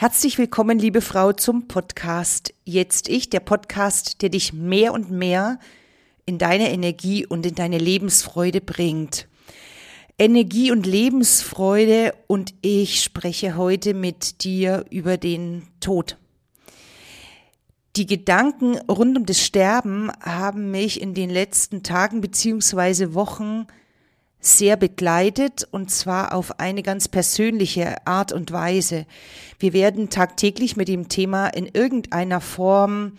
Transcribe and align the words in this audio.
Herzlich 0.00 0.38
willkommen, 0.38 0.78
liebe 0.78 1.00
Frau, 1.00 1.32
zum 1.32 1.66
Podcast 1.66 2.54
Jetzt 2.64 3.08
Ich, 3.08 3.30
der 3.30 3.40
Podcast, 3.40 4.22
der 4.22 4.28
dich 4.28 4.52
mehr 4.52 4.92
und 4.92 5.10
mehr 5.10 5.58
in 6.24 6.38
deine 6.38 6.70
Energie 6.70 7.26
und 7.26 7.44
in 7.44 7.56
deine 7.56 7.78
Lebensfreude 7.78 8.60
bringt. 8.60 9.26
Energie 10.16 10.70
und 10.70 10.86
Lebensfreude 10.86 12.14
und 12.28 12.54
ich 12.60 13.02
spreche 13.02 13.56
heute 13.56 13.92
mit 13.92 14.44
dir 14.44 14.84
über 14.88 15.16
den 15.16 15.66
Tod. 15.80 16.16
Die 17.96 18.06
Gedanken 18.06 18.78
rund 18.88 19.18
um 19.18 19.26
das 19.26 19.44
Sterben 19.44 20.12
haben 20.20 20.70
mich 20.70 21.02
in 21.02 21.12
den 21.12 21.28
letzten 21.28 21.82
Tagen 21.82 22.20
beziehungsweise 22.20 23.14
Wochen 23.14 23.66
sehr 24.40 24.76
begleitet 24.76 25.66
und 25.70 25.90
zwar 25.90 26.34
auf 26.34 26.60
eine 26.60 26.82
ganz 26.82 27.08
persönliche 27.08 28.06
Art 28.06 28.32
und 28.32 28.52
Weise. 28.52 29.06
Wir 29.58 29.72
werden 29.72 30.10
tagtäglich 30.10 30.76
mit 30.76 30.88
dem 30.88 31.08
Thema 31.08 31.48
in 31.48 31.66
irgendeiner 31.66 32.40
Form 32.40 33.14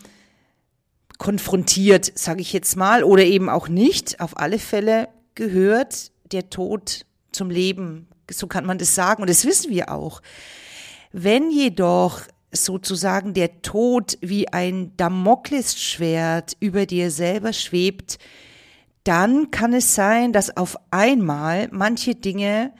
konfrontiert, 1.17 2.17
sage 2.17 2.41
ich 2.41 2.53
jetzt 2.53 2.77
mal, 2.77 3.03
oder 3.03 3.23
eben 3.23 3.49
auch 3.49 3.67
nicht. 3.67 4.21
Auf 4.21 4.37
alle 4.37 4.59
Fälle 4.59 5.09
gehört 5.35 6.11
der 6.31 6.49
Tod 6.49 7.05
zum 7.31 7.49
Leben, 7.49 8.07
so 8.31 8.47
kann 8.47 8.65
man 8.65 8.77
das 8.77 8.95
sagen 8.95 9.21
und 9.21 9.29
das 9.29 9.45
wissen 9.45 9.71
wir 9.71 9.91
auch. 9.91 10.21
Wenn 11.11 11.51
jedoch 11.51 12.21
sozusagen 12.51 13.33
der 13.33 13.61
Tod 13.61 14.17
wie 14.21 14.47
ein 14.47 14.95
Damoklesschwert 14.97 16.55
über 16.59 16.85
dir 16.85 17.11
selber 17.11 17.53
schwebt, 17.53 18.17
dann 19.09 19.49
kann 19.49 19.73
es 19.73 19.95
sein, 19.95 20.33
dass 20.33 20.55
auf 20.55 20.77
einmal 20.91 21.67
manche 21.71 22.13
Dinge 22.13 22.71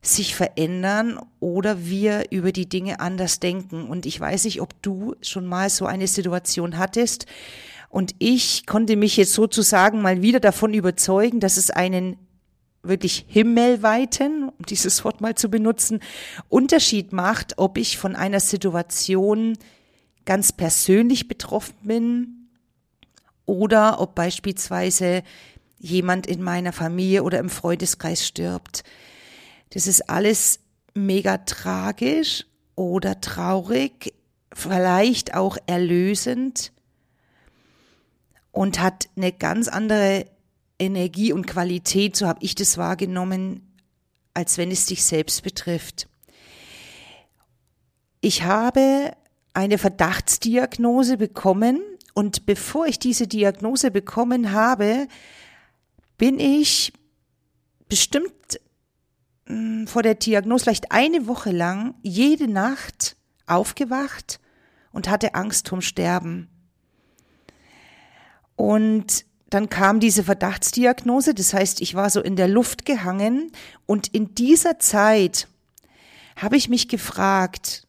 sich 0.00 0.34
verändern 0.34 1.20
oder 1.40 1.84
wir 1.84 2.24
über 2.30 2.52
die 2.52 2.70
Dinge 2.70 3.00
anders 3.00 3.38
denken. 3.38 3.84
Und 3.86 4.06
ich 4.06 4.18
weiß 4.18 4.44
nicht, 4.44 4.62
ob 4.62 4.80
du 4.80 5.14
schon 5.20 5.44
mal 5.44 5.68
so 5.68 5.84
eine 5.84 6.06
Situation 6.06 6.78
hattest. 6.78 7.26
Und 7.90 8.14
ich 8.18 8.64
konnte 8.64 8.96
mich 8.96 9.18
jetzt 9.18 9.34
sozusagen 9.34 10.00
mal 10.00 10.22
wieder 10.22 10.40
davon 10.40 10.72
überzeugen, 10.72 11.38
dass 11.38 11.58
es 11.58 11.70
einen 11.70 12.16
wirklich 12.82 13.26
himmelweiten, 13.28 14.48
um 14.48 14.64
dieses 14.64 15.04
Wort 15.04 15.20
mal 15.20 15.34
zu 15.34 15.50
benutzen, 15.50 16.00
Unterschied 16.48 17.12
macht, 17.12 17.58
ob 17.58 17.76
ich 17.76 17.98
von 17.98 18.16
einer 18.16 18.40
Situation 18.40 19.58
ganz 20.24 20.50
persönlich 20.50 21.28
betroffen 21.28 21.76
bin 21.82 22.41
oder 23.46 24.00
ob 24.00 24.14
beispielsweise 24.14 25.22
jemand 25.78 26.26
in 26.26 26.42
meiner 26.42 26.72
Familie 26.72 27.24
oder 27.24 27.38
im 27.38 27.50
Freundeskreis 27.50 28.26
stirbt. 28.26 28.84
Das 29.70 29.86
ist 29.86 30.08
alles 30.08 30.60
mega 30.94 31.38
tragisch 31.38 32.46
oder 32.76 33.20
traurig, 33.20 34.14
vielleicht 34.54 35.34
auch 35.34 35.56
erlösend 35.66 36.72
und 38.52 38.80
hat 38.80 39.08
eine 39.16 39.32
ganz 39.32 39.68
andere 39.68 40.26
Energie 40.78 41.32
und 41.32 41.46
Qualität, 41.46 42.16
so 42.16 42.26
habe 42.26 42.42
ich 42.42 42.54
das 42.54 42.76
wahrgenommen, 42.76 43.72
als 44.34 44.58
wenn 44.58 44.70
es 44.70 44.86
dich 44.86 45.04
selbst 45.04 45.42
betrifft. 45.42 46.08
Ich 48.20 48.44
habe 48.44 49.12
eine 49.54 49.78
Verdachtsdiagnose 49.78 51.16
bekommen 51.16 51.80
und 52.14 52.46
bevor 52.46 52.86
ich 52.86 52.98
diese 52.98 53.26
Diagnose 53.26 53.90
bekommen 53.90 54.52
habe, 54.52 55.08
bin 56.18 56.38
ich 56.38 56.92
bestimmt 57.88 58.60
hm, 59.46 59.86
vor 59.86 60.02
der 60.02 60.14
Diagnose 60.14 60.64
vielleicht 60.64 60.92
eine 60.92 61.26
Woche 61.26 61.50
lang 61.50 61.94
jede 62.02 62.48
Nacht 62.48 63.16
aufgewacht 63.46 64.40
und 64.92 65.08
hatte 65.08 65.34
Angst 65.34 65.68
vom 65.68 65.80
Sterben. 65.80 66.48
Und 68.56 69.24
dann 69.50 69.68
kam 69.68 70.00
diese 70.00 70.24
Verdachtsdiagnose, 70.24 71.34
das 71.34 71.52
heißt, 71.52 71.80
ich 71.80 71.94
war 71.94 72.08
so 72.08 72.22
in 72.22 72.36
der 72.36 72.48
Luft 72.48 72.84
gehangen 72.84 73.52
und 73.86 74.08
in 74.08 74.34
dieser 74.34 74.78
Zeit 74.78 75.48
habe 76.36 76.56
ich 76.56 76.68
mich 76.68 76.88
gefragt, 76.88 77.86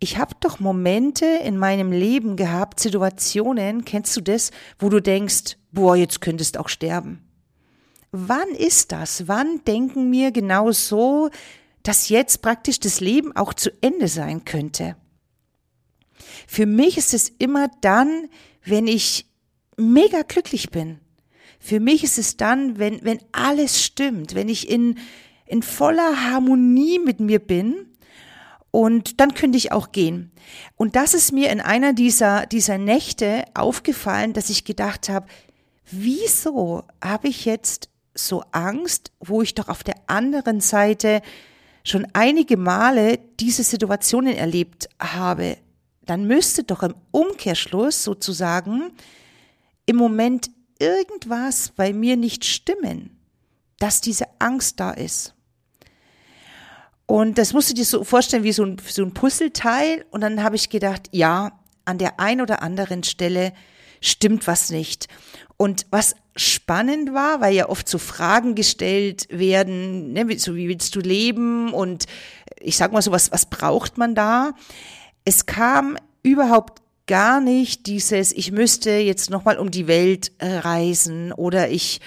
ich 0.00 0.16
habe 0.16 0.34
doch 0.40 0.58
Momente 0.60 1.26
in 1.26 1.58
meinem 1.58 1.92
Leben 1.92 2.36
gehabt, 2.36 2.80
Situationen, 2.80 3.84
kennst 3.84 4.16
du 4.16 4.22
das, 4.22 4.50
wo 4.78 4.88
du 4.88 5.00
denkst, 5.00 5.58
boah, 5.72 5.94
jetzt 5.94 6.22
könntest 6.22 6.56
auch 6.56 6.70
sterben. 6.70 7.22
Wann 8.10 8.48
ist 8.48 8.92
das? 8.92 9.28
Wann 9.28 9.62
denken 9.66 10.10
wir 10.10 10.32
genau 10.32 10.72
so, 10.72 11.28
dass 11.82 12.08
jetzt 12.08 12.40
praktisch 12.40 12.80
das 12.80 13.00
Leben 13.00 13.36
auch 13.36 13.52
zu 13.52 13.70
Ende 13.82 14.08
sein 14.08 14.44
könnte? 14.46 14.96
Für 16.46 16.66
mich 16.66 16.96
ist 16.96 17.12
es 17.12 17.28
immer 17.28 17.70
dann, 17.82 18.28
wenn 18.64 18.86
ich 18.86 19.26
mega 19.76 20.22
glücklich 20.22 20.70
bin. 20.70 20.98
Für 21.58 21.78
mich 21.78 22.02
ist 22.02 22.18
es 22.18 22.38
dann, 22.38 22.78
wenn, 22.78 23.04
wenn 23.04 23.20
alles 23.32 23.84
stimmt, 23.84 24.34
wenn 24.34 24.48
ich 24.48 24.68
in, 24.70 24.98
in 25.44 25.62
voller 25.62 26.24
Harmonie 26.24 26.98
mit 26.98 27.20
mir 27.20 27.38
bin 27.38 27.89
und 28.70 29.20
dann 29.20 29.34
könnte 29.34 29.58
ich 29.58 29.72
auch 29.72 29.92
gehen. 29.92 30.30
Und 30.76 30.96
das 30.96 31.14
ist 31.14 31.32
mir 31.32 31.50
in 31.50 31.60
einer 31.60 31.92
dieser, 31.92 32.46
dieser 32.46 32.78
Nächte 32.78 33.44
aufgefallen, 33.54 34.32
dass 34.32 34.50
ich 34.50 34.64
gedacht 34.64 35.08
habe, 35.08 35.26
wieso 35.90 36.84
habe 37.02 37.28
ich 37.28 37.44
jetzt 37.44 37.88
so 38.14 38.44
Angst, 38.52 39.12
wo 39.20 39.42
ich 39.42 39.54
doch 39.54 39.68
auf 39.68 39.82
der 39.82 39.96
anderen 40.06 40.60
Seite 40.60 41.22
schon 41.84 42.06
einige 42.12 42.56
Male 42.56 43.18
diese 43.40 43.64
Situationen 43.64 44.36
erlebt 44.36 44.88
habe? 45.00 45.56
Dann 46.02 46.26
müsste 46.26 46.64
doch 46.64 46.82
im 46.82 46.94
Umkehrschluss 47.10 48.04
sozusagen 48.04 48.92
im 49.86 49.96
Moment 49.96 50.50
irgendwas 50.78 51.70
bei 51.70 51.92
mir 51.92 52.16
nicht 52.16 52.44
stimmen, 52.44 53.18
dass 53.78 54.00
diese 54.00 54.26
Angst 54.38 54.78
da 54.78 54.92
ist. 54.92 55.34
Und 57.10 57.38
das 57.38 57.52
musst 57.52 57.68
du 57.68 57.74
dir 57.74 57.84
so 57.84 58.04
vorstellen 58.04 58.44
wie 58.44 58.52
so 58.52 58.64
ein, 58.64 58.76
so 58.86 59.02
ein 59.02 59.12
Puzzleteil. 59.12 60.04
Und 60.12 60.20
dann 60.20 60.44
habe 60.44 60.54
ich 60.54 60.70
gedacht, 60.70 61.08
ja, 61.10 61.50
an 61.84 61.98
der 61.98 62.20
einen 62.20 62.40
oder 62.40 62.62
anderen 62.62 63.02
Stelle 63.02 63.52
stimmt 64.00 64.46
was 64.46 64.70
nicht. 64.70 65.08
Und 65.56 65.86
was 65.90 66.14
spannend 66.36 67.12
war, 67.12 67.40
weil 67.40 67.52
ja 67.52 67.68
oft 67.68 67.88
so 67.88 67.98
Fragen 67.98 68.54
gestellt 68.54 69.26
werden, 69.28 70.12
ne, 70.12 70.38
so 70.38 70.54
wie 70.54 70.68
willst 70.68 70.94
du 70.94 71.00
leben 71.00 71.72
und 71.72 72.06
ich 72.60 72.76
sag 72.76 72.92
mal 72.92 73.02
so, 73.02 73.10
was, 73.10 73.32
was 73.32 73.46
braucht 73.46 73.98
man 73.98 74.14
da? 74.14 74.52
Es 75.24 75.46
kam 75.46 75.96
überhaupt 76.22 76.80
gar 77.08 77.40
nicht 77.40 77.88
dieses, 77.88 78.30
ich 78.30 78.52
müsste 78.52 78.92
jetzt 78.92 79.30
nochmal 79.30 79.58
um 79.58 79.72
die 79.72 79.88
Welt 79.88 80.30
reisen 80.40 81.32
oder 81.32 81.70
ich 81.70 82.00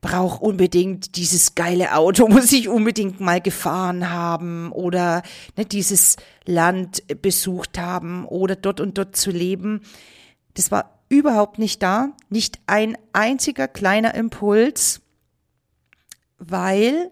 brauche 0.00 0.44
unbedingt 0.44 1.16
dieses 1.16 1.54
geile 1.54 1.94
Auto, 1.94 2.28
muss 2.28 2.52
ich 2.52 2.68
unbedingt 2.68 3.20
mal 3.20 3.40
gefahren 3.40 4.10
haben 4.10 4.72
oder 4.72 5.22
ne, 5.56 5.64
dieses 5.64 6.16
Land 6.44 7.02
besucht 7.22 7.78
haben 7.78 8.24
oder 8.26 8.56
dort 8.56 8.80
und 8.80 8.98
dort 8.98 9.16
zu 9.16 9.30
leben. 9.30 9.80
Das 10.54 10.70
war 10.70 11.00
überhaupt 11.08 11.58
nicht 11.58 11.82
da, 11.82 12.10
nicht 12.30 12.58
ein 12.66 12.96
einziger 13.12 13.68
kleiner 13.68 14.14
Impuls, 14.14 15.00
weil 16.38 17.10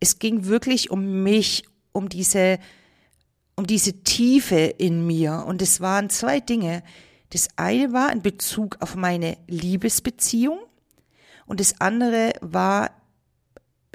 es 0.00 0.18
ging 0.18 0.46
wirklich 0.46 0.90
um 0.90 1.22
mich, 1.22 1.64
um 1.92 2.08
diese, 2.08 2.58
um 3.56 3.66
diese 3.66 4.02
Tiefe 4.02 4.56
in 4.56 5.06
mir. 5.06 5.44
Und 5.46 5.62
es 5.62 5.80
waren 5.80 6.10
zwei 6.10 6.40
Dinge. 6.40 6.82
Das 7.30 7.48
eine 7.56 7.92
war 7.92 8.12
in 8.12 8.22
Bezug 8.22 8.76
auf 8.80 8.96
meine 8.96 9.36
Liebesbeziehung 9.46 10.58
und 11.46 11.60
das 11.60 11.80
andere 11.80 12.32
war 12.40 12.90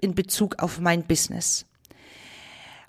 in 0.01 0.15
Bezug 0.15 0.59
auf 0.59 0.79
mein 0.79 1.03
Business. 1.03 1.65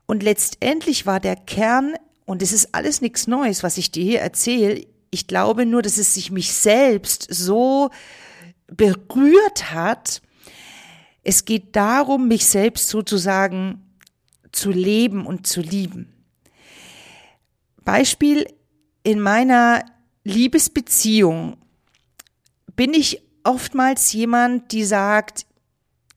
Und 0.06 0.22
letztendlich 0.22 1.06
war 1.06 1.20
der 1.20 1.36
Kern, 1.36 1.94
und 2.24 2.42
es 2.42 2.52
ist 2.52 2.74
alles 2.74 3.00
nichts 3.00 3.26
Neues, 3.26 3.62
was 3.62 3.78
ich 3.78 3.90
dir 3.90 4.04
hier 4.04 4.20
erzähle, 4.20 4.86
ich 5.10 5.26
glaube 5.26 5.66
nur, 5.66 5.82
dass 5.82 5.98
es 5.98 6.14
sich 6.14 6.30
mich 6.30 6.52
selbst 6.52 7.26
so 7.30 7.90
berührt 8.68 9.72
hat. 9.72 10.22
Es 11.22 11.44
geht 11.44 11.74
darum, 11.74 12.28
mich 12.28 12.46
selbst 12.46 12.88
sozusagen 12.88 13.96
zu 14.52 14.70
leben 14.70 15.26
und 15.26 15.46
zu 15.46 15.60
lieben. 15.60 16.12
Beispiel 17.84 18.46
in 19.02 19.20
meiner 19.20 19.84
Liebesbeziehung 20.24 21.56
bin 22.76 22.94
ich 22.94 23.22
oftmals 23.44 24.12
jemand, 24.12 24.72
die 24.72 24.84
sagt, 24.84 25.46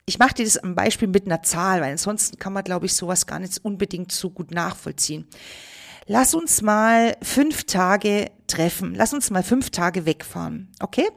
ich 0.06 0.18
mache 0.18 0.34
dir 0.34 0.44
das 0.44 0.58
am 0.58 0.74
Beispiel 0.74 1.08
mit 1.08 1.26
einer 1.26 1.42
Zahl, 1.42 1.80
weil 1.80 1.92
ansonsten 1.92 2.38
kann 2.38 2.52
man, 2.52 2.64
glaube 2.64 2.86
ich, 2.86 2.94
sowas 2.94 3.26
gar 3.26 3.38
nicht 3.38 3.64
unbedingt 3.64 4.12
so 4.12 4.30
gut 4.30 4.50
nachvollziehen. 4.50 5.26
Lass 6.06 6.34
uns 6.34 6.60
mal 6.60 7.16
fünf 7.22 7.64
Tage 7.64 8.30
treffen. 8.46 8.94
Lass 8.94 9.14
uns 9.14 9.30
mal 9.30 9.42
fünf 9.42 9.70
Tage 9.70 10.04
wegfahren. 10.04 10.70
Okay? 10.80 11.08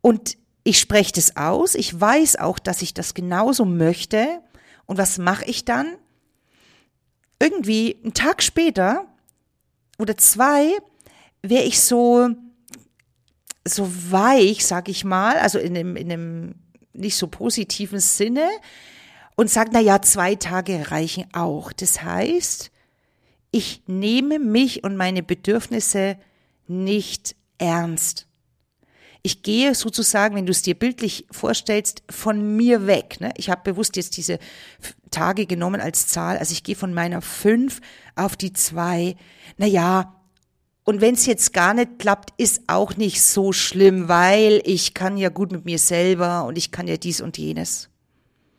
Und 0.00 0.36
ich 0.62 0.78
spreche 0.78 1.12
das 1.12 1.36
aus. 1.36 1.74
Ich 1.74 2.00
weiß 2.00 2.36
auch, 2.36 2.60
dass 2.60 2.82
ich 2.82 2.94
das 2.94 3.14
genauso 3.14 3.64
möchte. 3.64 4.40
Und 4.84 4.98
was 4.98 5.18
mache 5.18 5.44
ich 5.46 5.64
dann? 5.64 5.96
irgendwie 7.38 7.98
einen 8.02 8.14
Tag 8.14 8.42
später 8.42 9.06
oder 9.98 10.16
zwei 10.16 10.76
wäre 11.42 11.64
ich 11.64 11.80
so, 11.80 12.30
so 13.66 13.90
weich, 14.10 14.64
sag 14.64 14.88
ich 14.88 15.04
mal, 15.04 15.38
also 15.38 15.58
in 15.58 15.76
einem, 15.76 15.96
in 15.96 16.12
einem 16.12 16.54
nicht 16.92 17.16
so 17.16 17.26
positiven 17.26 18.00
Sinne 18.00 18.48
und 19.36 19.50
sage, 19.50 19.70
na 19.72 19.80
ja, 19.80 20.00
zwei 20.02 20.34
Tage 20.34 20.90
reichen 20.90 21.26
auch. 21.32 21.72
Das 21.72 22.02
heißt, 22.02 22.70
ich 23.50 23.82
nehme 23.86 24.38
mich 24.38 24.84
und 24.84 24.96
meine 24.96 25.22
Bedürfnisse 25.22 26.18
nicht 26.66 27.36
ernst. 27.58 28.26
Ich 29.22 29.42
gehe 29.42 29.74
sozusagen, 29.74 30.36
wenn 30.36 30.46
du 30.46 30.52
es 30.52 30.62
dir 30.62 30.74
bildlich 30.74 31.26
vorstellst, 31.32 32.04
von 32.08 32.56
mir 32.56 32.86
weg. 32.86 33.16
Ne? 33.20 33.32
Ich 33.36 33.50
habe 33.50 33.62
bewusst 33.64 33.96
jetzt 33.96 34.16
diese 34.16 34.38
Tage 35.10 35.46
genommen 35.46 35.80
als 35.80 36.06
Zahl. 36.06 36.38
Also 36.38 36.52
ich 36.52 36.62
gehe 36.62 36.76
von 36.76 36.94
meiner 36.94 37.22
fünf 37.22 37.80
auf 38.14 38.36
die 38.36 38.52
zwei. 38.52 39.16
Naja, 39.56 40.15
und 40.86 41.00
wenn 41.00 41.14
es 41.14 41.26
jetzt 41.26 41.52
gar 41.52 41.74
nicht 41.74 41.98
klappt, 41.98 42.32
ist 42.40 42.62
auch 42.68 42.96
nicht 42.96 43.20
so 43.20 43.52
schlimm, 43.52 44.06
weil 44.08 44.62
ich 44.64 44.94
kann 44.94 45.16
ja 45.16 45.30
gut 45.30 45.50
mit 45.50 45.64
mir 45.64 45.80
selber 45.80 46.44
und 46.44 46.56
ich 46.56 46.70
kann 46.70 46.86
ja 46.86 46.96
dies 46.96 47.20
und 47.20 47.36
jenes. 47.38 47.90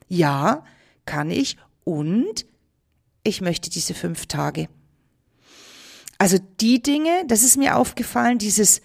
Ja, 0.10 0.66
kann 1.06 1.32
ich 1.32 1.56
und 1.86 2.46
ich 3.24 3.40
möchte 3.40 3.70
diese 3.70 3.94
fünf 3.94 4.26
Tage. 4.26 4.68
Also 6.18 6.38
die 6.60 6.84
Dinge, 6.84 7.24
das 7.28 7.44
ist 7.44 7.56
mir 7.56 7.78
aufgefallen, 7.78 8.40
dieses 8.40 8.82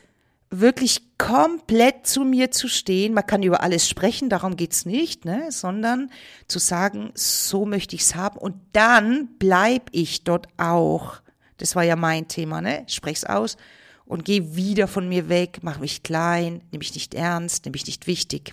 wirklich 0.50 1.18
komplett 1.18 2.06
zu 2.06 2.22
mir 2.22 2.52
zu 2.52 2.68
stehen. 2.68 3.12
Man 3.12 3.26
kann 3.26 3.42
über 3.42 3.62
alles 3.62 3.88
sprechen, 3.88 4.28
darum 4.28 4.54
geht's 4.54 4.86
nicht, 4.86 5.24
ne? 5.24 5.50
sondern 5.50 6.12
zu 6.46 6.60
sagen, 6.60 7.10
so 7.14 7.66
möchte 7.66 7.96
ich's 7.96 8.14
haben 8.14 8.38
und 8.38 8.54
dann 8.72 9.30
bleib 9.40 9.88
ich 9.90 10.22
dort 10.22 10.46
auch. 10.58 11.21
Das 11.62 11.76
war 11.76 11.84
ja 11.84 11.94
mein 11.94 12.26
Thema, 12.26 12.60
ne? 12.60 12.84
Sprech's 12.88 13.22
aus 13.22 13.56
und 14.04 14.24
geh 14.24 14.56
wieder 14.56 14.88
von 14.88 15.08
mir 15.08 15.28
weg, 15.28 15.60
mach 15.62 15.78
mich 15.78 16.02
klein, 16.02 16.60
nimm 16.72 16.80
mich 16.80 16.92
nicht 16.92 17.14
ernst, 17.14 17.64
nimm 17.64 17.70
mich 17.70 17.86
nicht 17.86 18.08
wichtig. 18.08 18.52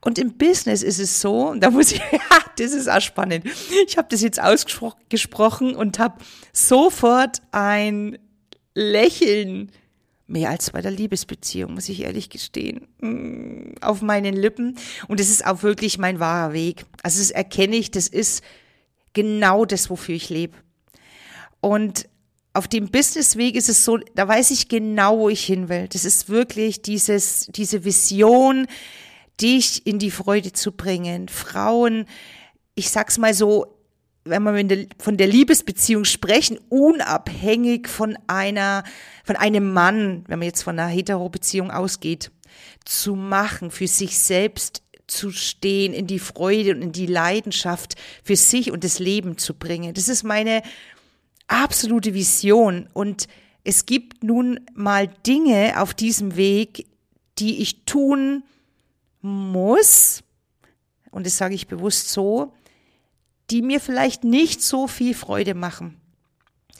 Und 0.00 0.18
im 0.18 0.36
Business 0.36 0.82
ist 0.82 0.98
es 0.98 1.20
so, 1.20 1.54
da 1.54 1.70
muss 1.70 1.92
ich, 1.92 1.98
ja, 2.12 2.38
das 2.58 2.72
ist 2.72 2.90
auch 2.90 3.00
spannend. 3.00 3.46
Ich 3.86 3.96
habe 3.96 4.08
das 4.10 4.20
jetzt 4.20 4.42
ausgesprochen 4.42 5.76
und 5.76 6.00
habe 6.00 6.16
sofort 6.52 7.40
ein 7.52 8.18
Lächeln, 8.74 9.70
mehr 10.26 10.50
als 10.50 10.72
bei 10.72 10.80
der 10.80 10.90
Liebesbeziehung, 10.90 11.74
muss 11.74 11.88
ich 11.88 12.02
ehrlich 12.02 12.30
gestehen, 12.30 12.88
mm, 12.98 13.76
auf 13.80 14.02
meinen 14.02 14.34
Lippen. 14.34 14.76
Und 15.06 15.20
es 15.20 15.30
ist 15.30 15.46
auch 15.46 15.62
wirklich 15.62 15.98
mein 15.98 16.18
wahrer 16.18 16.52
Weg. 16.52 16.84
Also 17.04 17.20
das 17.20 17.30
erkenne 17.30 17.76
ich, 17.76 17.92
das 17.92 18.08
ist 18.08 18.42
genau 19.12 19.64
das, 19.64 19.88
wofür 19.88 20.16
ich 20.16 20.30
lebe. 20.30 20.63
Und 21.64 22.10
auf 22.52 22.68
dem 22.68 22.90
Businessweg 22.90 23.56
ist 23.56 23.70
es 23.70 23.86
so, 23.86 23.96
da 23.96 24.28
weiß 24.28 24.50
ich 24.50 24.68
genau, 24.68 25.18
wo 25.18 25.28
ich 25.30 25.46
hin 25.46 25.70
will. 25.70 25.88
Das 25.88 26.04
ist 26.04 26.28
wirklich 26.28 26.82
dieses, 26.82 27.46
diese 27.54 27.86
Vision, 27.86 28.66
dich 29.40 29.86
in 29.86 29.98
die 29.98 30.10
Freude 30.10 30.52
zu 30.52 30.72
bringen. 30.72 31.30
Frauen, 31.30 32.04
ich 32.74 32.90
sag's 32.90 33.16
mal 33.16 33.32
so, 33.32 33.78
wenn 34.24 34.42
wir 34.42 34.86
von 34.98 35.16
der 35.16 35.26
Liebesbeziehung 35.26 36.04
sprechen, 36.04 36.58
unabhängig 36.68 37.88
von 37.88 38.18
einer, 38.26 38.84
von 39.24 39.36
einem 39.36 39.72
Mann, 39.72 40.24
wenn 40.28 40.40
man 40.40 40.46
jetzt 40.46 40.64
von 40.64 40.78
einer 40.78 40.90
Hetero-Beziehung 40.90 41.70
ausgeht, 41.70 42.30
zu 42.84 43.14
machen, 43.14 43.70
für 43.70 43.88
sich 43.88 44.18
selbst 44.18 44.82
zu 45.06 45.30
stehen, 45.30 45.94
in 45.94 46.06
die 46.06 46.18
Freude 46.18 46.72
und 46.72 46.82
in 46.82 46.92
die 46.92 47.06
Leidenschaft 47.06 47.94
für 48.22 48.36
sich 48.36 48.70
und 48.70 48.84
das 48.84 48.98
Leben 48.98 49.38
zu 49.38 49.54
bringen. 49.54 49.94
Das 49.94 50.08
ist 50.10 50.24
meine 50.24 50.62
absolute 51.54 52.14
Vision. 52.14 52.88
Und 52.92 53.28
es 53.62 53.86
gibt 53.86 54.24
nun 54.24 54.60
mal 54.74 55.08
Dinge 55.26 55.80
auf 55.80 55.94
diesem 55.94 56.36
Weg, 56.36 56.86
die 57.38 57.62
ich 57.62 57.84
tun 57.84 58.44
muss, 59.22 60.22
und 61.10 61.26
das 61.26 61.38
sage 61.38 61.54
ich 61.54 61.68
bewusst 61.68 62.10
so, 62.10 62.52
die 63.50 63.62
mir 63.62 63.80
vielleicht 63.80 64.24
nicht 64.24 64.62
so 64.62 64.88
viel 64.88 65.14
Freude 65.14 65.54
machen. 65.54 66.00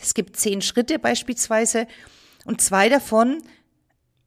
Es 0.01 0.13
gibt 0.13 0.37
zehn 0.37 0.61
Schritte 0.61 0.99
beispielsweise 0.99 1.87
und 2.45 2.61
zwei 2.61 2.89
davon, 2.89 3.43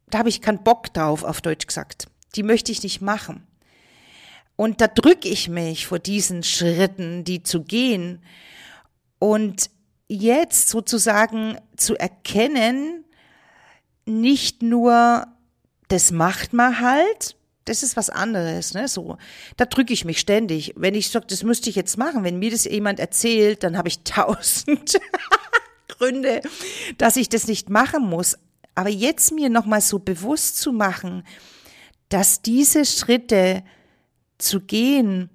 da 0.08 0.18
habe 0.18 0.30
ich 0.30 0.40
keinen 0.40 0.64
Bock 0.64 0.92
drauf, 0.94 1.24
auf 1.24 1.40
Deutsch 1.42 1.66
gesagt. 1.66 2.06
Die 2.34 2.42
möchte 2.42 2.72
ich 2.72 2.82
nicht 2.82 3.00
machen. 3.00 3.46
Und 4.56 4.80
da 4.80 4.88
drücke 4.88 5.28
ich 5.28 5.48
mich 5.48 5.86
vor 5.86 5.98
diesen 5.98 6.42
Schritten, 6.42 7.22
die 7.22 7.42
zu 7.42 7.62
gehen. 7.62 8.22
Und 9.18 9.70
jetzt 10.08 10.68
sozusagen 10.68 11.58
zu 11.76 11.96
erkennen, 11.96 13.04
nicht 14.06 14.62
nur, 14.62 15.26
das 15.88 16.10
macht 16.10 16.52
man 16.52 16.80
halt, 16.80 17.36
das 17.66 17.82
ist 17.82 17.96
was 17.96 18.08
anderes, 18.08 18.72
ne? 18.72 18.88
So, 18.88 19.18
da 19.58 19.66
drücke 19.66 19.92
ich 19.92 20.06
mich 20.06 20.18
ständig. 20.18 20.72
Wenn 20.76 20.94
ich 20.94 21.10
sage, 21.10 21.26
das 21.28 21.42
müsste 21.42 21.68
ich 21.68 21.76
jetzt 21.76 21.98
machen, 21.98 22.24
wenn 22.24 22.38
mir 22.38 22.50
das 22.50 22.64
jemand 22.64 22.98
erzählt, 22.98 23.62
dann 23.62 23.76
habe 23.76 23.88
ich 23.88 24.00
tausend 24.04 24.98
Gründe, 25.88 26.40
dass 26.96 27.16
ich 27.16 27.28
das 27.28 27.46
nicht 27.46 27.68
machen 27.68 28.04
muss. 28.04 28.38
Aber 28.74 28.88
jetzt 28.88 29.32
mir 29.32 29.50
nochmal 29.50 29.80
so 29.80 29.98
bewusst 29.98 30.58
zu 30.58 30.72
machen, 30.72 31.24
dass 32.08 32.40
diese 32.40 32.84
Schritte 32.84 33.62
zu 34.38 34.60
gehen 34.60 35.28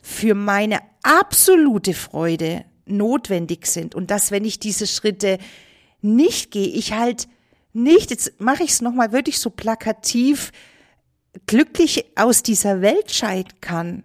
für 0.00 0.34
meine 0.34 0.80
absolute 1.02 1.94
Freude 1.94 2.64
notwendig 2.90 3.66
sind 3.66 3.94
und 3.94 4.10
dass 4.10 4.30
wenn 4.30 4.44
ich 4.44 4.58
diese 4.58 4.86
Schritte 4.86 5.38
nicht 6.00 6.50
gehe, 6.50 6.68
ich 6.68 6.92
halt 6.92 7.28
nicht, 7.72 8.10
jetzt 8.10 8.40
mache 8.40 8.62
ich 8.62 8.70
es 8.70 8.80
nochmal 8.80 9.12
wirklich 9.12 9.38
so 9.38 9.50
plakativ, 9.50 10.52
glücklich 11.46 12.06
aus 12.16 12.42
dieser 12.42 12.80
Welt 12.80 13.12
scheiden 13.12 13.60
kann. 13.60 14.04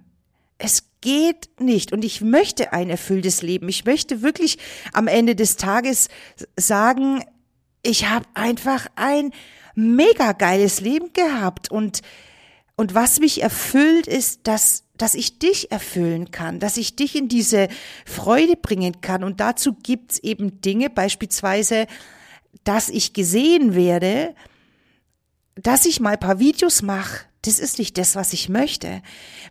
Es 0.57 0.83
geht 1.01 1.49
nicht. 1.59 1.91
Und 1.91 2.05
ich 2.05 2.21
möchte 2.21 2.73
ein 2.73 2.89
erfülltes 2.89 3.41
Leben. 3.41 3.67
Ich 3.69 3.85
möchte 3.85 4.21
wirklich 4.21 4.57
am 4.93 5.07
Ende 5.07 5.35
des 5.35 5.57
Tages 5.57 6.07
sagen, 6.57 7.23
ich 7.81 8.09
habe 8.09 8.25
einfach 8.33 8.87
ein 8.95 9.31
mega 9.75 10.31
geiles 10.31 10.79
Leben 10.79 11.11
gehabt. 11.13 11.69
Und, 11.71 12.01
und 12.75 12.95
was 12.95 13.19
mich 13.19 13.41
erfüllt, 13.41 14.07
ist, 14.07 14.47
dass, 14.47 14.83
dass 14.97 15.13
ich 15.13 15.37
dich 15.37 15.71
erfüllen 15.71 16.31
kann, 16.31 16.59
dass 16.59 16.77
ich 16.77 16.95
dich 16.95 17.15
in 17.15 17.27
diese 17.27 17.67
Freude 18.05 18.55
bringen 18.55 18.99
kann. 19.01 19.23
Und 19.23 19.39
dazu 19.39 19.73
gibt's 19.73 20.17
eben 20.19 20.59
Dinge, 20.61 20.89
beispielsweise, 20.89 21.85
dass 22.63 22.89
ich 22.89 23.13
gesehen 23.13 23.75
werde, 23.75 24.33
dass 25.55 25.85
ich 25.85 25.99
mal 25.99 26.17
paar 26.17 26.39
Videos 26.39 26.81
mache, 26.81 27.25
das 27.43 27.59
ist 27.59 27.77
nicht 27.77 27.97
das, 27.97 28.15
was 28.15 28.33
ich 28.33 28.47
möchte, 28.47 29.01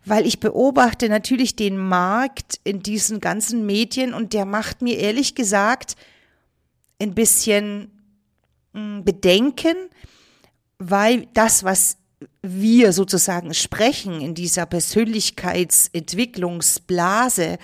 weil 0.03 0.25
ich 0.25 0.39
beobachte 0.39 1.09
natürlich 1.09 1.55
den 1.55 1.77
Markt 1.77 2.59
in 2.63 2.81
diesen 2.81 3.19
ganzen 3.19 3.65
Medien 3.65 4.13
und 4.13 4.33
der 4.33 4.45
macht 4.45 4.81
mir 4.81 4.97
ehrlich 4.97 5.35
gesagt 5.35 5.95
ein 6.99 7.13
bisschen 7.13 7.91
hm, 8.73 9.05
Bedenken, 9.05 9.75
weil 10.79 11.27
das, 11.33 11.63
was 11.63 11.97
wir 12.41 12.93
sozusagen 12.93 13.53
sprechen 13.53 14.21
in 14.21 14.33
dieser 14.35 14.65
Persönlichkeitsentwicklungsblase, 14.65 17.57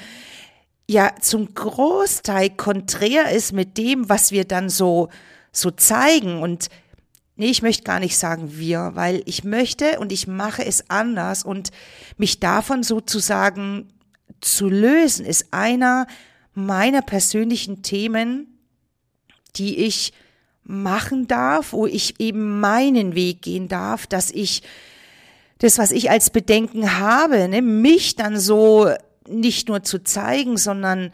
ja 0.88 1.14
zum 1.22 1.54
Großteil 1.54 2.50
konträr 2.52 3.32
ist 3.32 3.52
mit 3.54 3.78
dem, 3.78 4.10
was 4.10 4.32
wir 4.32 4.46
dann 4.46 4.70
so, 4.70 5.10
so 5.52 5.72
zeigen. 5.72 6.42
Und 6.42 6.70
Nee, 7.40 7.52
ich 7.52 7.62
möchte 7.62 7.84
gar 7.84 8.02
nicht 8.02 8.18
sagen 8.18 8.58
wir, 8.58 8.92
weil 8.96 9.24
ich 9.26 9.46
möchte 9.46 10.00
und 10.00 10.12
ich 10.12 10.28
mache 10.28 10.66
es 10.66 10.90
anders. 10.90 11.44
Und 11.44 11.72
mich 12.18 12.42
davon 12.42 12.84
sozusagen 12.84 13.88
zu 14.42 14.68
lösen 14.68 15.26
ist 15.26 15.54
einer 15.54 16.06
meiner 16.54 17.02
persönlichen 17.02 17.82
Themen, 17.82 18.60
die 19.56 19.78
ich 19.78 20.12
machen 20.70 21.28
darf, 21.28 21.74
wo 21.74 21.88
ich 21.88 22.20
eben 22.20 22.60
meinen 22.60 23.16
Weg 23.16 23.42
gehen 23.42 23.68
darf, 23.68 24.06
dass 24.06 24.30
ich 24.30 24.62
das, 25.58 25.80
was 25.80 25.92
ich 25.92 26.12
als 26.12 26.30
Bedenken 26.30 27.00
habe, 27.00 27.48
ne, 27.50 27.62
mich 27.62 28.16
dann 28.16 28.40
so 28.40 28.90
nicht 29.28 29.68
nur 29.68 29.84
zu 29.84 30.04
zeigen, 30.04 30.58
sondern 30.58 31.12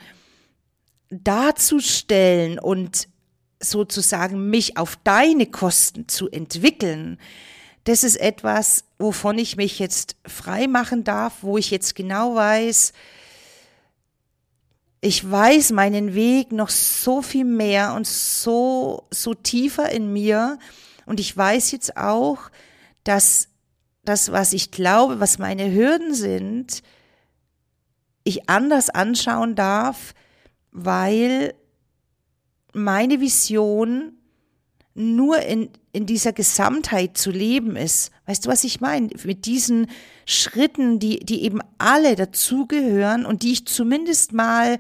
darzustellen 1.10 2.60
und 2.60 3.08
sozusagen 3.62 4.50
mich 4.50 4.78
auf 4.78 4.98
deine 5.04 5.46
Kosten 5.46 6.10
zu 6.10 6.30
entwickeln, 6.30 7.18
das 7.86 8.04
ist 8.04 8.18
etwas, 8.18 8.84
wovon 8.98 9.38
ich 9.38 9.58
mich 9.58 9.80
jetzt 9.80 10.18
frei 10.26 10.68
machen 10.68 11.04
darf, 11.04 11.36
wo 11.42 11.58
ich 11.58 11.72
jetzt 11.72 11.96
genau 11.96 12.36
weiß, 12.36 12.94
ich 15.06 15.30
weiß 15.30 15.72
meinen 15.72 16.16
Weg 16.16 16.52
noch 16.52 16.70
so 16.70 17.22
viel 17.22 17.46
mehr 17.46 17.94
und 17.94 18.08
so, 18.08 19.06
so 19.12 19.36
tiefer 19.36 19.92
in 19.92 20.12
mir. 20.12 20.58
Und 21.06 21.20
ich 21.20 21.38
weiß 21.38 21.72
jetzt 21.74 21.96
auch, 21.96 22.50
dass 23.04 23.50
das, 24.04 24.32
was 24.32 24.52
ich 24.52 24.72
glaube, 24.72 25.20
was 25.20 25.38
meine 25.38 25.72
Hürden 25.72 26.16
sind, 26.16 26.82
ich 28.24 28.50
anders 28.50 28.90
anschauen 28.90 29.54
darf, 29.54 30.16
weil 30.72 31.54
meine 32.74 33.22
Vision 33.22 34.18
nur 34.96 35.40
in, 35.40 35.70
in 35.92 36.06
dieser 36.06 36.32
Gesamtheit 36.32 37.18
zu 37.18 37.30
leben 37.30 37.76
ist. 37.76 38.12
Weißt 38.26 38.46
du, 38.46 38.50
was 38.50 38.64
ich 38.64 38.80
meine? 38.80 39.10
Mit 39.26 39.46
diesen 39.46 39.88
Schritten, 40.26 41.00
die, 41.00 41.20
die 41.20 41.44
eben 41.44 41.60
alle 41.78 42.16
dazugehören 42.16 43.26
und 43.26 43.44
die 43.44 43.52
ich 43.52 43.68
zumindest 43.68 44.32
mal, 44.32 44.80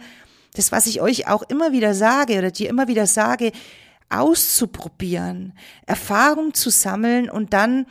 das, 0.53 0.71
was 0.71 0.87
ich 0.87 1.01
euch 1.01 1.27
auch 1.27 1.43
immer 1.43 1.73
wieder 1.73 1.93
sage 1.93 2.37
oder 2.37 2.49
dir 2.49 2.69
immer 2.69 2.87
wieder 2.87 3.07
sage, 3.07 3.51
auszuprobieren, 4.09 5.53
Erfahrung 5.85 6.53
zu 6.53 6.69
sammeln 6.69 7.29
und 7.29 7.51
dann 7.51 7.85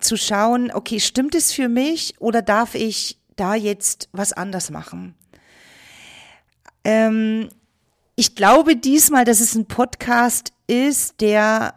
zu 0.00 0.16
schauen, 0.16 0.70
okay, 0.72 1.00
stimmt 1.00 1.34
es 1.34 1.52
für 1.52 1.68
mich 1.68 2.14
oder 2.18 2.40
darf 2.40 2.74
ich 2.74 3.18
da 3.36 3.54
jetzt 3.54 4.08
was 4.12 4.32
anders 4.32 4.70
machen? 4.70 5.14
Ähm, 6.84 7.50
ich 8.16 8.34
glaube 8.34 8.76
diesmal, 8.76 9.24
dass 9.24 9.40
es 9.40 9.54
ein 9.54 9.66
Podcast 9.66 10.52
ist, 10.68 11.20
der 11.20 11.74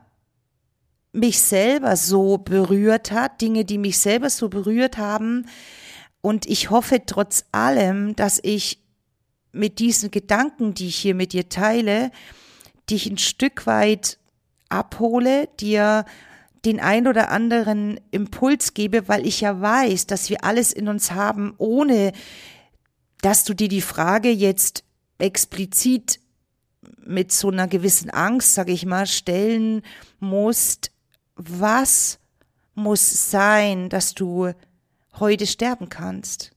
mich 1.14 1.42
selber 1.42 1.96
so 1.96 2.38
berührt 2.38 3.12
hat, 3.12 3.42
Dinge, 3.42 3.66
die 3.66 3.78
mich 3.78 3.98
selber 3.98 4.30
so 4.30 4.50
berührt 4.50 4.98
haben. 4.98 5.48
Und 6.22 6.46
ich 6.46 6.70
hoffe 6.70 7.02
trotz 7.06 7.46
allem, 7.52 8.16
dass 8.16 8.40
ich 8.44 8.80
mit 9.52 9.80
diesen 9.80 10.12
Gedanken, 10.12 10.74
die 10.74 10.88
ich 10.88 10.98
hier 10.98 11.16
mit 11.16 11.34
dir 11.34 11.50
teile, 11.50 12.12
dich 12.90 13.08
ein 13.08 13.18
Stück 13.18 13.66
weit 13.66 14.20
abhole, 14.70 15.50
dir 15.60 16.06
den 16.64 16.80
ein 16.80 17.08
oder 17.08 17.32
anderen 17.32 18.00
Impuls 18.12 18.74
gebe, 18.74 19.08
weil 19.08 19.26
ich 19.26 19.42
ja 19.42 19.60
weiß, 19.60 20.06
dass 20.08 20.30
wir 20.30 20.44
alles 20.44 20.72
in 20.72 20.88
uns 20.88 21.12
haben, 21.12 21.54
ohne 21.58 22.14
dass 23.22 23.44
du 23.44 23.54
dir 23.54 23.68
die 23.68 23.82
Frage 23.82 24.30
jetzt 24.30 24.84
explizit 25.18 26.21
mit 27.06 27.32
so 27.32 27.50
einer 27.50 27.68
gewissen 27.68 28.10
Angst, 28.10 28.54
sage 28.54 28.72
ich 28.72 28.86
mal, 28.86 29.08
stellen 29.08 29.82
musst, 30.20 30.92
was 31.36 32.20
muss 32.74 33.32
sein, 33.32 33.90
dass 33.90 34.14
du 34.14 34.52
heute 35.20 35.48
sterben 35.48 35.90
kannst? 35.90 36.52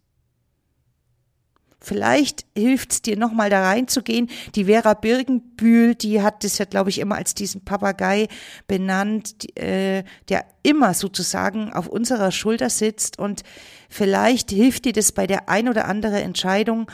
Vielleicht 1.85 2.47
hilft 2.57 2.93
es 2.93 3.03
dir 3.03 3.19
nochmal 3.19 3.51
da 3.51 3.63
reinzugehen. 3.63 4.31
Die 4.55 4.65
Vera 4.65 4.95
Birgenbühl, 4.95 5.95
die 5.95 6.23
hat 6.23 6.43
das 6.43 6.57
ja, 6.57 6.65
glaube 6.65 6.89
ich, 6.89 6.99
immer 6.99 7.17
als 7.17 7.35
diesen 7.35 7.63
Papagei 7.63 8.29
benannt, 8.67 9.43
die, 9.43 9.57
äh, 9.57 10.05
der 10.31 10.47
immer 10.63 10.95
sozusagen 10.95 11.75
auf 11.75 11.87
unserer 11.87 12.33
Schulter 12.33 12.71
sitzt. 12.71 13.19
Und 13.19 13.43
vielleicht 13.91 14.51
hilft 14.51 14.87
dir 14.87 14.95
das 14.95 15.13
bei 15.13 15.27
der 15.27 15.51
ein 15.51 15.69
oder 15.69 15.85
andere 15.85 16.23
Entscheidung 16.23 16.91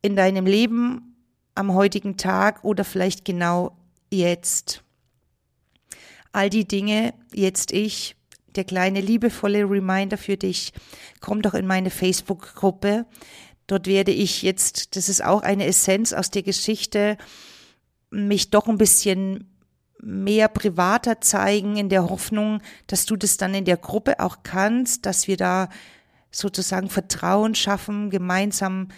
in 0.00 0.16
deinem 0.16 0.46
Leben 0.46 1.11
am 1.54 1.74
heutigen 1.74 2.16
Tag 2.16 2.64
oder 2.64 2.84
vielleicht 2.84 3.24
genau 3.24 3.76
jetzt. 4.10 4.82
All 6.32 6.50
die 6.50 6.66
Dinge, 6.66 7.14
jetzt 7.32 7.72
ich, 7.72 8.16
der 8.56 8.64
kleine 8.64 9.00
liebevolle 9.00 9.68
Reminder 9.68 10.16
für 10.16 10.36
dich, 10.36 10.72
komm 11.20 11.42
doch 11.42 11.54
in 11.54 11.66
meine 11.66 11.90
Facebook-Gruppe. 11.90 13.06
Dort 13.66 13.86
werde 13.86 14.12
ich 14.12 14.42
jetzt, 14.42 14.96
das 14.96 15.08
ist 15.08 15.24
auch 15.24 15.42
eine 15.42 15.66
Essenz 15.66 16.12
aus 16.12 16.30
der 16.30 16.42
Geschichte, 16.42 17.16
mich 18.10 18.50
doch 18.50 18.68
ein 18.68 18.78
bisschen 18.78 19.48
mehr 20.02 20.48
privater 20.48 21.20
zeigen, 21.20 21.76
in 21.76 21.88
der 21.88 22.10
Hoffnung, 22.10 22.60
dass 22.88 23.06
du 23.06 23.16
das 23.16 23.36
dann 23.36 23.54
in 23.54 23.64
der 23.64 23.76
Gruppe 23.76 24.20
auch 24.20 24.38
kannst, 24.42 25.06
dass 25.06 25.28
wir 25.28 25.36
da 25.36 25.68
sozusagen 26.30 26.90
Vertrauen 26.90 27.54
schaffen, 27.54 28.10
gemeinsam, 28.10 28.88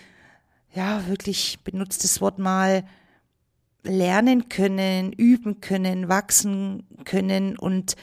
ja, 0.74 1.06
wirklich 1.06 1.58
benutzt 1.64 2.04
das 2.04 2.20
Wort 2.20 2.38
mal, 2.38 2.84
lernen 3.82 4.48
können, 4.48 5.12
üben 5.12 5.60
können, 5.60 6.08
wachsen 6.08 6.86
können 7.04 7.58
und 7.58 7.96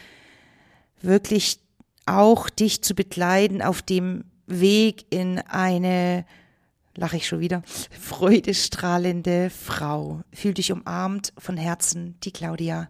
wirklich 1.02 1.60
auch 2.06 2.50
dich 2.50 2.84
zu 2.84 2.94
begleiten 2.94 3.62
auf 3.62 3.82
dem 3.82 4.26
Weg 4.46 5.06
in 5.10 5.40
eine 5.40 6.26
lache 6.96 7.18
ich 7.18 7.28
schon 7.28 7.40
wieder, 7.40 7.64
freudestrahlende 8.00 9.50
Frau. 9.50 10.22
Fühl 10.34 10.54
dich 10.54 10.72
umarmt 10.72 11.34
von 11.38 11.58
Herzen, 11.58 12.18
die 12.24 12.32
Claudia. 12.32 12.90